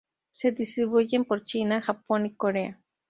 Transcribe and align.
Se 0.31 0.51
distribuyen 0.51 1.25
por 1.25 1.43
China, 1.45 1.79
Japón 1.79 2.25
y 2.25 2.33
Corea. 2.33 2.81